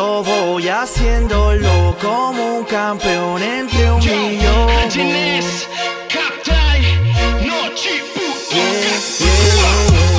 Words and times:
voy 0.00 0.68
haciéndolo 0.68 1.96
como 2.00 2.58
un 2.58 2.64
campeón 2.64 3.42
entre 3.42 3.90
un 3.92 3.98
millón. 3.98 4.70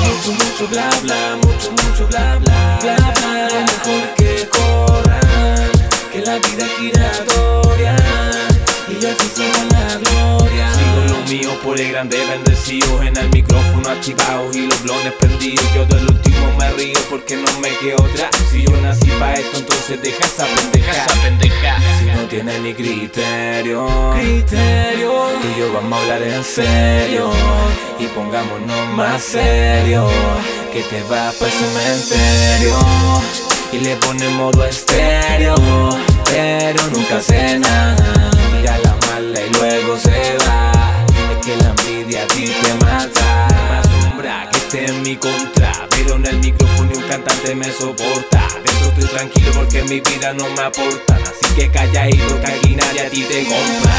Mucho, 0.04 0.32
mucho 0.32 0.68
bla 0.68 0.88
bla, 1.02 1.31
grande 12.02 12.24
bendecido 12.26 13.02
En 13.02 13.16
el 13.16 13.28
micrófono 13.30 13.88
activado 13.90 14.50
y 14.52 14.66
los 14.66 14.82
blones 14.82 15.12
prendidos. 15.20 15.64
Yo 15.74 15.84
del 15.86 16.04
último 16.04 16.52
me 16.58 16.70
río 16.72 16.98
porque 17.08 17.36
no 17.36 17.48
me 17.60 17.68
quedo 17.76 18.02
otra. 18.02 18.28
Si 18.50 18.62
yo 18.62 18.70
nací 18.80 19.10
pa' 19.20 19.34
esto 19.34 19.58
entonces 19.58 20.02
deja 20.02 20.26
esa 20.26 20.44
pendeja. 20.54 21.06
Si 21.98 22.06
no 22.06 22.28
tienes 22.28 22.60
ni 22.60 22.74
criterio 22.74 23.86
Criterio, 24.14 25.12
Tú 25.40 25.48
y 25.48 25.60
yo 25.60 25.72
vamos 25.72 25.98
a 25.98 26.02
hablar 26.02 26.22
en 26.22 26.44
serio. 26.44 27.30
Y 27.98 28.06
pongámonos 28.06 28.88
más 28.96 29.22
serio 29.22 30.08
Que 30.72 30.82
te 30.82 31.02
vas 31.02 31.34
para 31.34 31.52
el 31.52 31.58
cementerio. 31.58 32.78
Y 33.72 33.78
le 33.78 33.96
ponemos 33.96 34.54
modo 34.54 34.64
estéreo 34.66 35.54
Pero 36.24 36.86
nunca 36.90 37.20
sé 37.20 37.58
soporta 47.82 48.46
De 48.62 48.70
eso 48.70 48.84
estoy 48.90 49.08
tranquilo 49.08 49.50
porque 49.54 49.82
mi 49.82 50.00
vida 50.00 50.32
no 50.34 50.48
me 50.50 50.62
aporta 50.62 51.16
Así 51.16 51.52
que 51.56 51.68
calladito 51.68 52.40
que 52.40 52.46
aquí 52.46 52.76
nadie 52.76 53.06
a 53.06 53.10
ti 53.10 53.22
te 53.24 53.44
compra 53.44 53.92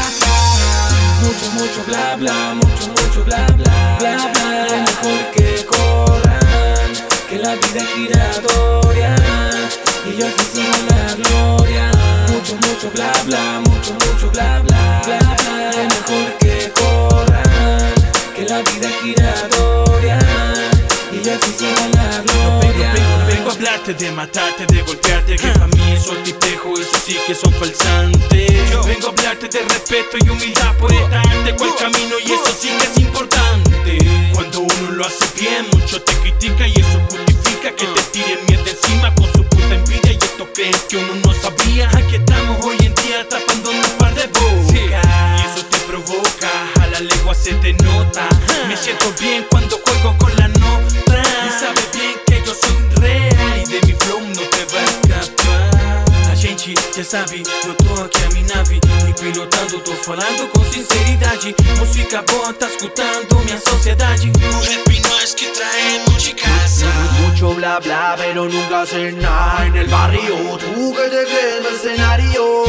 mucho, 1.22 1.50
mucho 1.52 1.84
bla 1.86 2.16
bla, 2.16 2.54
mucho, 2.54 2.88
mucho 2.88 3.24
bla 3.24 3.46
bla, 3.56 3.96
bla 3.98 4.30
bla. 4.32 4.84
Mejor 4.84 5.30
que 5.32 5.64
corran, 5.64 6.92
que 7.30 7.38
la 7.38 7.54
vida 7.54 7.80
es 7.80 7.88
giratoria 7.94 9.16
y 10.06 10.18
yo 10.18 10.26
así 10.26 10.44
será 10.52 10.78
la 10.90 11.14
gloria. 11.14 11.90
Mucho, 12.28 12.56
mucho 12.56 12.90
bla 12.92 13.12
bla, 13.24 13.62
y 21.24 21.26
yo 21.26 21.34
así 21.34 21.52
será 21.58 21.88
la 21.88 22.22
gloria. 22.22 22.92
Vengo, 22.92 23.26
vengo 23.26 23.50
a 23.50 23.52
hablarte 23.52 23.94
de 23.94 24.10
matarte, 24.10 24.66
de 24.66 24.82
golpearte 24.82 25.36
Que 25.36 25.48
para 25.48 25.66
mí 25.68 25.92
eso 25.92 26.12
es 26.12 26.22
tipejo, 26.24 26.74
eso 26.78 26.98
sí 27.04 27.16
que 27.26 27.34
son 27.34 27.52
falsantes 27.52 28.86
Vengo 28.86 29.06
a 29.06 29.10
hablarte 29.10 29.48
de 29.48 29.60
respeto 29.60 30.18
y 30.24 30.28
humildad 30.28 30.76
por 30.78 30.92
esta 30.92 31.20
arte 31.20 31.54
Cual 31.56 31.74
camino 31.78 32.16
y 32.24 32.32
eso 32.32 32.56
sí 32.58 32.68
que 32.68 32.84
es 32.84 32.98
importante. 32.98 33.98
Cuando 34.34 34.60
uno 34.60 34.90
lo 34.92 35.06
hace 35.06 35.26
bien, 35.38 35.66
mucho 35.72 36.02
te 36.02 36.12
critica 36.14 36.66
Y 36.66 36.80
eso 36.80 37.00
justifica 37.10 37.74
que 37.74 37.86
te 37.86 38.02
tiren 38.12 38.38
mierda 38.48 38.70
encima 38.70 39.14
Con 39.14 39.32
su 39.32 39.44
puta 39.44 39.74
envidia 39.74 40.12
y 40.12 40.16
esto 40.16 40.48
creen 40.52 40.74
que 40.88 40.96
uno 40.96 41.14
no 41.24 41.32
sabía 41.34 41.88
Aquí 41.88 42.16
estamos 42.16 42.64
hoy 42.64 42.76
en 42.80 42.94
día 42.96 43.26
tapándonos 43.28 43.92
un 43.92 43.98
par 43.98 44.14
de 44.14 44.26
bocas 44.26 44.70
Y 44.72 45.46
eso 45.46 45.66
te 45.70 45.78
provoca, 45.80 46.50
a 46.82 46.86
la 46.88 47.00
lengua 47.00 47.34
se 47.34 47.54
te 47.54 47.72
nota. 47.72 48.28
Me 48.68 48.76
siento 48.76 49.12
bien 49.20 49.46
cuando 49.50 49.78
juego 49.78 50.16
con 50.18 50.34
la 50.36 50.48
nota 50.48 50.83
Y 51.64 51.66
sabes 51.66 51.90
bien 51.92 52.20
que 52.26 52.42
yo 52.44 52.54
soy 52.54 53.00
real 53.00 53.58
Y 53.58 53.72
de 53.72 53.86
mi 53.86 53.92
flow 53.94 54.20
no 54.20 54.34
te 54.34 54.64
va 54.66 54.80
a 54.80 54.84
escapar 54.84 56.04
A 56.30 56.34
gente 56.36 56.74
já 56.94 57.02
sabe, 57.02 57.42
eu 57.66 57.74
tô 57.74 58.02
aqui 58.02 58.18
a 58.22 58.28
minha 58.34 58.54
nave. 58.54 58.80
Me 59.04 59.12
pilotando, 59.14 59.80
tô 59.80 59.92
falando 59.92 60.48
com 60.52 60.64
sinceridade. 60.64 61.54
Música 61.78 62.22
boa, 62.22 62.52
tá 62.52 62.66
escutando 62.66 63.36
minha 63.44 63.58
sociedade. 63.58 64.30
O 64.30 64.60
rap 64.60 65.00
nós 65.00 65.34
que 65.34 65.46
traemos 65.46 66.22
de 66.22 66.34
casa. 66.34 66.86
Mucho 67.20 67.54
bla 67.54 67.80
bla, 67.80 68.14
pero 68.16 68.48
nunca 68.48 68.82
hacer 68.82 69.12
nada. 69.14 69.66
En 69.66 69.76
el 69.76 69.88
barrio. 69.88 70.36
Tú 70.58 70.94
que 70.94 71.08
te 71.08 71.24
crees 71.24 71.62
mercenario. 71.62 72.64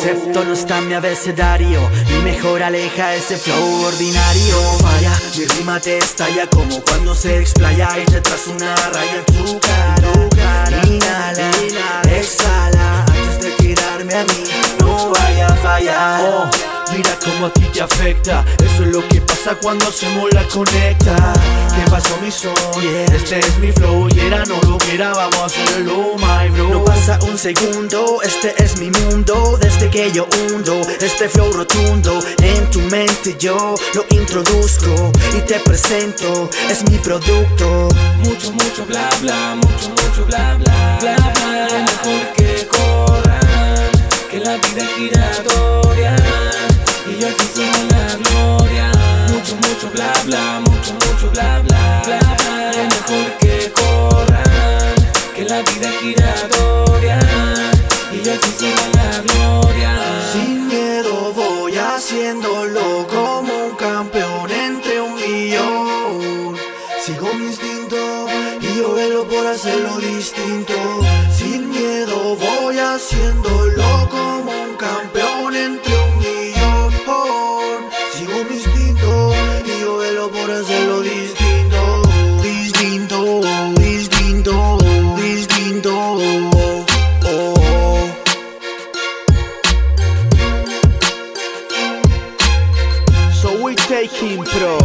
Concepto 0.00 0.46
no 0.46 0.54
está 0.54 0.78
en 0.78 0.88
mi 0.88 0.94
abecedario. 0.94 1.78
Y 2.08 2.22
mejor 2.22 2.62
aleja 2.62 3.14
ese 3.14 3.36
flow 3.36 3.84
ordinario. 3.84 4.56
Falla, 4.80 5.12
mi 5.36 5.44
rima 5.44 5.78
te 5.78 5.98
estalla 5.98 6.46
como 6.46 6.82
cuando 6.82 7.14
se 7.14 7.38
explaya 7.38 7.90
y 8.00 8.06
te 8.06 8.22
una 8.48 8.74
raya 8.74 9.22
en. 9.26 9.89
A 17.46 17.52
ti 17.52 17.62
te 17.72 17.80
afecta. 17.80 18.44
Eso 18.58 18.84
es 18.84 18.94
lo 18.94 19.06
que 19.08 19.20
pasa 19.20 19.54
cuando 19.54 19.86
hacemos 19.86 20.32
la 20.32 20.46
conecta. 20.48 21.32
¿Qué 21.74 21.90
pasó, 21.90 22.16
mi 22.22 22.30
son? 22.30 22.54
Este 23.14 23.40
es 23.40 23.58
mi 23.58 23.72
flow. 23.72 24.08
Y 24.14 24.20
era 24.20 24.44
no 24.44 24.60
lo 24.68 24.78
quiera, 24.78 25.12
vamos 25.12 25.40
a 25.40 25.44
hacerlo, 25.46 26.16
my 26.16 26.48
bro. 26.50 26.68
No 26.68 26.84
pasa 26.84 27.18
un 27.22 27.38
segundo, 27.38 28.20
este 28.22 28.54
es 28.62 28.78
mi 28.78 28.90
mundo. 28.90 29.58
Desde 29.60 29.88
que 29.90 30.10
yo 30.12 30.26
hundo 30.26 30.80
este 31.00 31.28
flow 31.28 31.52
rotundo 31.52 32.18
en 32.42 32.70
tu 32.70 32.80
mente, 32.82 33.36
yo 33.38 33.74
lo 33.94 34.04
introduzco 34.10 35.12
y 35.36 35.40
te 35.40 35.60
presento. 35.60 36.50
Es 36.70 36.82
mi 36.90 36.98
producto. 36.98 37.88
Mucho, 38.18 38.52
mucho 38.52 38.84
bla 38.86 39.08
bla, 39.20 39.56
mucho, 39.56 39.90
mucho 39.90 40.24
bla 40.26 40.56
bla, 40.56 40.98
bla 41.00 41.16
bla. 41.16 41.84
Mejor 41.86 42.32
que 42.36 42.66
corran, 42.66 43.90
que 44.30 44.40
la 44.40 44.56
vida 44.56 44.82
es 44.82 44.96
giratoria 44.96 45.69
haciéndolo 62.00 63.06
como 63.08 63.66
un 63.66 63.76
campeón 63.76 64.50
entre 64.50 65.02
un 65.02 65.14
millón. 65.16 66.56
Sigo 67.04 67.28
mi 67.34 67.44
instinto 67.44 68.26
y 68.58 68.78
yo 68.78 68.94
velo 68.94 69.28
por 69.28 69.46
hacerlo 69.46 69.98
distinto. 69.98 70.72
Sin 71.30 71.68
miedo 71.68 72.36
voy 72.36 72.78
haciéndolo 72.78 74.08
como 74.08 74.50
un 74.50 74.76
campeón 74.78 75.54
entre 75.54 75.94
un 75.94 76.18
millón. 76.20 76.90
Sigo 78.14 78.44
mi 78.48 78.56
instinto 78.56 79.34
y 79.66 79.80
yo 79.82 79.98
velo 79.98 80.30
por 80.30 80.50
hacerlo 80.50 81.02
distinto. 81.02 81.39
Pro 94.20 94.76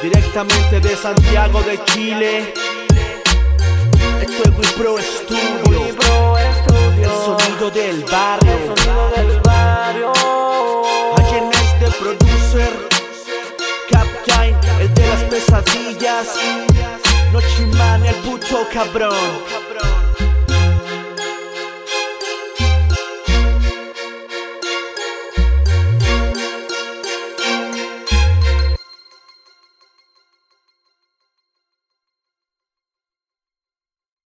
Directamente 0.00 0.80
de 0.80 0.96
Santiago 0.96 1.60
de 1.62 1.82
Chile. 1.86 2.54
Esto 4.20 4.42
es 4.44 4.50
We 4.56 4.66
Pro 4.76 4.96
Studio 4.98 5.86
El 7.02 7.10
sonido 7.24 7.70
del 7.70 8.04
barrio. 8.04 8.76
Alguien 11.16 11.50
es 11.50 11.80
de 11.80 11.90
producer 11.98 12.70
Captain, 13.90 14.56
el 14.80 14.94
de 14.94 15.08
las 15.08 15.24
pesadillas. 15.24 16.28
Nochiman, 17.32 18.06
el 18.06 18.14
puto 18.16 18.68
cabrón 18.72 19.67